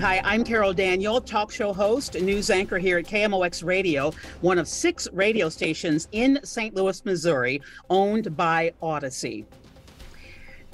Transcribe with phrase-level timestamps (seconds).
[0.00, 4.68] Hi, I'm Carol Daniel, talk show host, news anchor here at KMOX Radio, one of
[4.68, 6.74] six radio stations in St.
[6.74, 9.46] Louis, Missouri, owned by Audacy.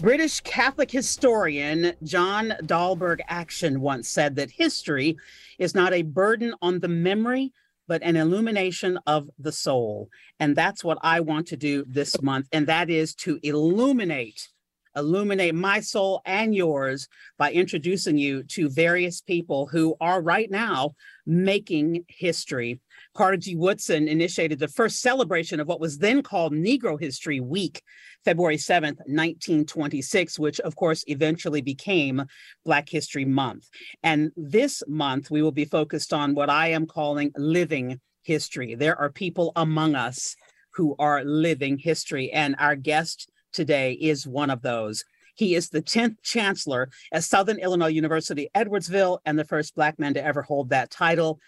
[0.00, 5.16] British Catholic historian John Dalberg Acton once said that history
[5.56, 7.52] is not a burden on the memory,
[7.86, 10.09] but an illumination of the soul.
[10.40, 14.48] And that's what I want to do this month, and that is to illuminate
[14.96, 20.93] illuminate my soul and yours by introducing you to various people who are right now
[21.26, 22.80] making history.
[23.15, 23.57] Carter G.
[23.57, 27.82] Woodson initiated the first celebration of what was then called Negro History Week,
[28.24, 32.24] February 7th, 1926, which of course eventually became
[32.65, 33.68] Black History Month.
[34.02, 38.74] And this month, we will be focused on what I am calling living history.
[38.74, 40.37] There are people among us
[40.74, 45.04] who are living history, and our guest today is one of those.
[45.34, 50.14] He is the 10th chancellor at Southern Illinois University, Edwardsville, and the first Black man
[50.14, 51.38] to ever hold that title.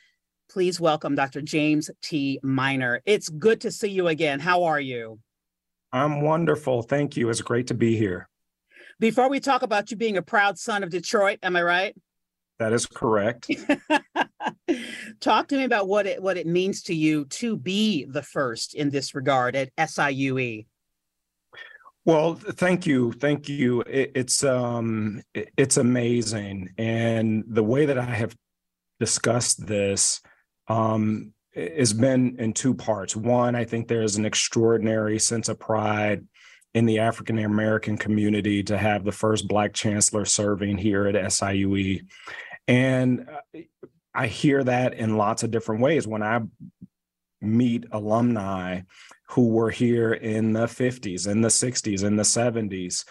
[0.50, 1.42] Please welcome Dr.
[1.42, 2.38] James T.
[2.42, 3.02] Minor.
[3.04, 4.40] It's good to see you again.
[4.40, 5.18] How are you?
[5.92, 6.82] I'm wonderful.
[6.82, 7.28] Thank you.
[7.28, 8.28] It's great to be here.
[9.00, 11.96] Before we talk about you being a proud son of Detroit, am I right?
[12.58, 13.50] That is correct.
[15.20, 18.74] talk to me about what it what it means to you to be the first
[18.74, 20.66] in this regard at SIUE.
[22.06, 23.80] Well, thank you, thank you.
[23.82, 28.36] It, it's um, it, it's amazing, and the way that I have
[29.00, 30.20] discussed this
[30.68, 33.16] um, has been in two parts.
[33.16, 36.26] One, I think there is an extraordinary sense of pride
[36.74, 42.04] in the African American community to have the first Black chancellor serving here at SIUE.
[42.66, 43.60] And uh,
[44.14, 46.06] I hear that in lots of different ways.
[46.06, 46.40] When I
[47.44, 48.80] meet alumni
[49.28, 53.04] who were here in the 50s, in the 60s, in the 70s,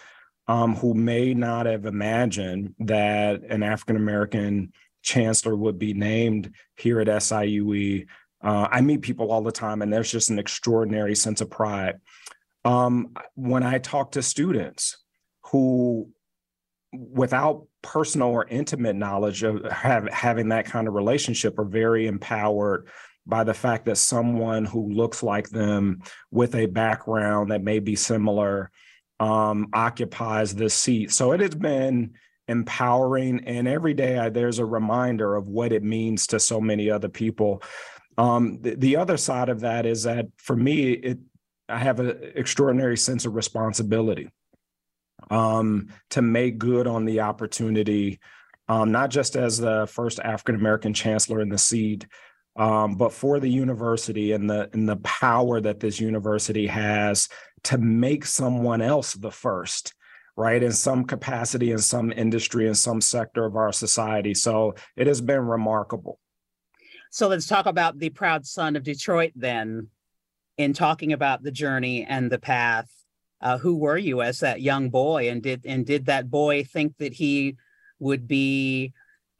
[0.46, 4.72] um, who may not have imagined that an African American
[5.02, 8.06] chancellor would be named here at SIUE.
[8.42, 12.00] Uh, I meet people all the time, and there's just an extraordinary sense of pride.
[12.64, 14.98] Um, when I talk to students
[15.44, 16.10] who,
[16.92, 22.88] without personal or intimate knowledge of have, having that kind of relationship, are very empowered
[23.26, 27.96] by the fact that someone who looks like them with a background that may be
[27.96, 28.70] similar
[29.20, 31.10] um, occupies this seat.
[31.12, 32.14] So it has been
[32.48, 36.90] empowering and every day I, there's a reminder of what it means to so many
[36.90, 37.62] other people
[38.16, 41.18] um, the, the, other side of that is that for me it
[41.70, 44.30] i have an extraordinary sense of responsibility
[45.30, 48.20] um, to make good on the opportunity
[48.68, 52.06] um, not just as the first african american chancellor in the seat
[52.56, 57.28] um, but for the university and the and the power that this university has
[57.64, 59.94] to make someone else the first
[60.36, 64.34] right in some capacity in some industry in some sector of our society.
[64.34, 66.18] So it has been remarkable.
[67.10, 69.88] So let's talk about the proud son of detroit then
[70.58, 72.90] in talking about the journey and the path.
[73.40, 75.28] Uh, who were you as that young boy?
[75.28, 77.56] And did and did that boy think that he
[77.98, 78.92] would be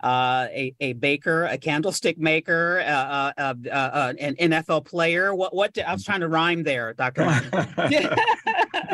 [0.04, 5.34] uh, a, a baker, a candlestick maker, uh, uh, uh, uh an NFL player.
[5.34, 7.24] What what did, I was trying to rhyme there, Doctor.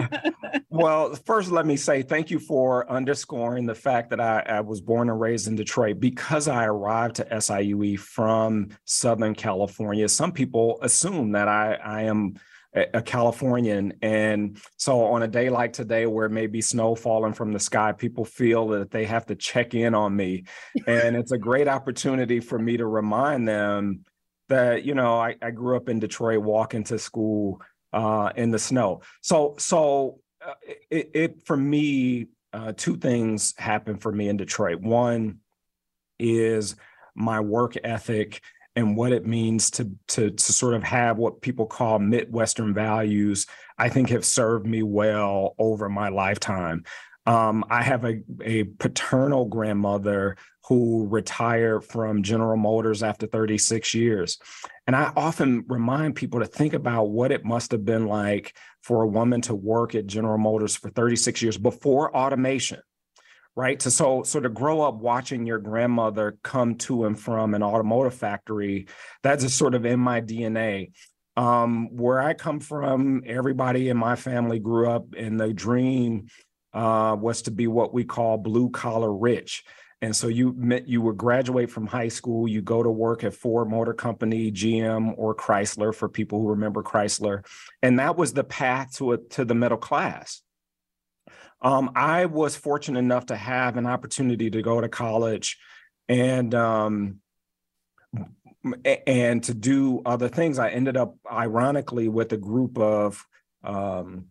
[0.70, 4.80] well, first, let me say thank you for underscoring the fact that I, I, was
[4.80, 10.08] born and raised in Detroit because I arrived to SIUE from Southern California.
[10.08, 12.34] Some people assume that I, I am
[12.72, 13.94] a Californian.
[14.00, 18.24] And so on a day like today, where maybe snow falling from the sky, people
[18.24, 20.44] feel that they have to check in on me.
[20.86, 24.04] and it's a great opportunity for me to remind them
[24.48, 27.60] that, you know, I, I grew up in Detroit, walking to school
[27.92, 29.02] uh, in the snow.
[29.20, 30.54] So, so uh,
[30.90, 34.80] it, it, for me, uh, two things happened for me in Detroit.
[34.80, 35.38] One
[36.18, 36.76] is
[37.14, 38.42] my work ethic
[38.76, 43.46] and what it means to, to, to sort of have what people call Midwestern values,
[43.78, 46.84] I think have served me well over my lifetime.
[47.26, 50.36] Um, I have a, a paternal grandmother
[50.68, 54.38] who retired from General Motors after 36 years.
[54.86, 59.02] And I often remind people to think about what it must have been like for
[59.02, 62.80] a woman to work at General Motors for 36 years before automation
[63.56, 63.80] right?
[63.82, 68.86] So so to grow up watching your grandmother come to and from an automotive factory,
[69.22, 70.92] that's just sort of in my DNA.
[71.36, 76.26] Um, where I come from, everybody in my family grew up, and the dream
[76.72, 79.64] uh, was to be what we call blue collar rich.
[80.02, 83.34] And so you met, you would graduate from high school, you go to work at
[83.34, 87.44] Ford Motor Company, GM, or Chrysler for people who remember Chrysler,
[87.82, 90.42] and that was the path to a, to the middle class.
[91.62, 95.58] Um, I was fortunate enough to have an opportunity to go to college,
[96.08, 97.20] and um,
[98.84, 100.58] and to do other things.
[100.58, 103.24] I ended up, ironically, with a group of
[103.62, 104.26] um,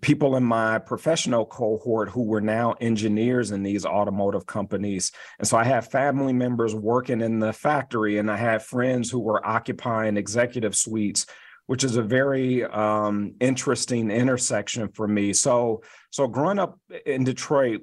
[0.00, 5.12] people in my professional cohort who were now engineers in these automotive companies.
[5.38, 9.20] And so I have family members working in the factory, and I had friends who
[9.20, 11.26] were occupying executive suites,
[11.66, 15.32] which is a very um, interesting intersection for me.
[15.32, 17.82] So, so growing up in Detroit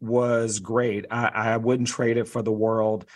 [0.00, 1.06] was great.
[1.10, 3.06] I, I wouldn't trade it for the world.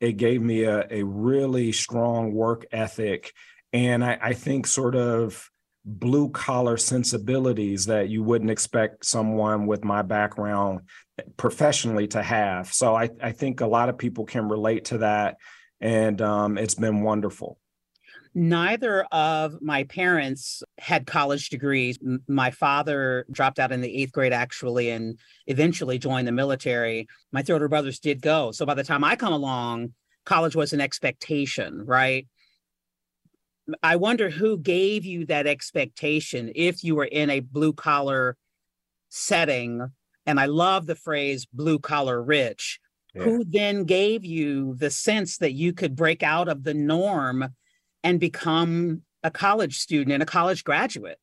[0.00, 3.32] It gave me a, a really strong work ethic.
[3.72, 5.50] And I, I think sort of
[5.84, 10.80] blue collar sensibilities that you wouldn't expect someone with my background
[11.36, 12.72] professionally to have.
[12.72, 15.36] So I, I think a lot of people can relate to that.
[15.80, 17.58] And um, it's been wonderful.
[18.34, 21.98] Neither of my parents had college degrees.
[22.26, 27.06] My father dropped out in the eighth grade, actually, and eventually joined the military.
[27.30, 28.50] My three older brothers did go.
[28.50, 29.94] So by the time I come along,
[30.24, 32.26] college was an expectation, right?
[33.82, 38.36] I wonder who gave you that expectation if you were in a blue collar
[39.10, 39.92] setting.
[40.26, 42.80] And I love the phrase blue collar rich.
[43.14, 43.22] Yeah.
[43.22, 47.54] Who then gave you the sense that you could break out of the norm
[48.04, 51.18] and become a college student and a college graduate?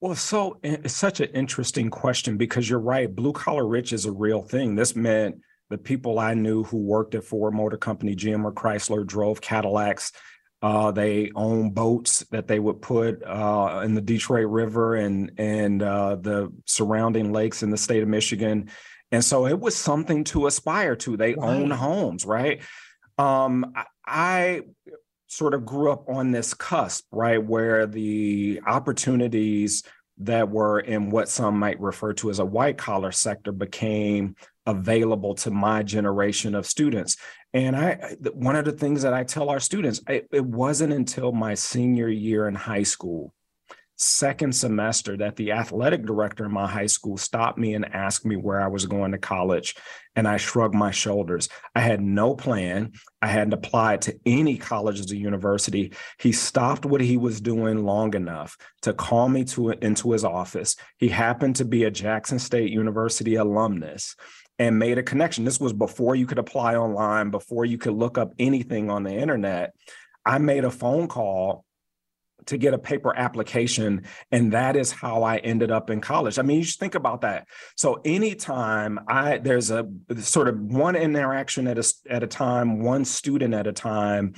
[0.00, 3.14] Well, so eh, it's such an interesting question because you're right.
[3.14, 4.74] Blue collar rich is a real thing.
[4.74, 5.36] This meant
[5.70, 10.12] the people I knew who worked at Ford Motor Company, GM or Chrysler, drove Cadillacs,
[10.60, 15.82] uh, they own boats that they would put uh, in the Detroit River and and
[15.82, 18.68] uh, the surrounding lakes in the state of Michigan,
[19.12, 21.16] and so it was something to aspire to.
[21.16, 21.48] They right.
[21.48, 22.60] own homes, right?
[23.18, 23.72] Um,
[24.04, 24.62] I
[25.28, 29.82] sort of grew up on this cusp, right, where the opportunities
[30.18, 34.34] that were in what some might refer to as a white collar sector became
[34.66, 37.16] available to my generation of students.
[37.54, 41.32] And I, one of the things that I tell our students, I, it wasn't until
[41.32, 43.32] my senior year in high school,
[43.98, 48.36] second semester, that the athletic director in my high school stopped me and asked me
[48.36, 49.74] where I was going to college.
[50.16, 51.48] And I shrugged my shoulders.
[51.74, 52.92] I had no plan.
[53.20, 55.92] I hadn't applied to any colleges or university.
[56.18, 60.76] He stopped what he was doing long enough to call me to into his office.
[60.98, 64.16] He happened to be a Jackson State University alumnus
[64.58, 65.44] and made a connection.
[65.44, 69.12] This was before you could apply online, before you could look up anything on the
[69.12, 69.72] internet.
[70.24, 71.64] I made a phone call
[72.46, 74.02] to get a paper application
[74.32, 76.38] and that is how i ended up in college.
[76.38, 77.46] I mean you just think about that.
[77.76, 79.86] So anytime i there's a
[80.18, 84.34] sort of one interaction at a at a time one student at a time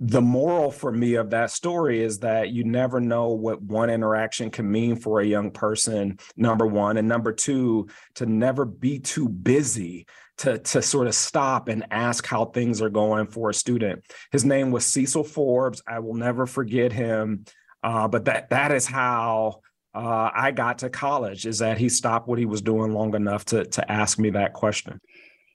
[0.00, 4.50] the moral for me of that story is that you never know what one interaction
[4.50, 6.96] can mean for a young person number one.
[6.96, 10.06] And number two to never be too busy
[10.38, 14.44] to, to sort of stop and ask how things are going for a student his
[14.44, 17.44] name was cecil forbes i will never forget him
[17.82, 19.60] uh, but that that is how
[19.94, 23.44] uh, I got to college is that he stopped what he was doing long enough
[23.46, 25.00] to to ask me that question.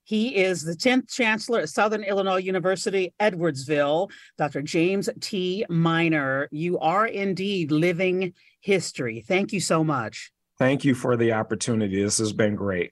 [0.06, 4.12] He is the 10th Chancellor at Southern Illinois University, Edwardsville.
[4.38, 4.62] Dr.
[4.62, 5.66] James T.
[5.70, 9.24] Minor, you are indeed living history.
[9.25, 10.34] Thank you so much.
[10.60, 12.04] Thank you for the opportunity.
[12.04, 12.92] This has been great.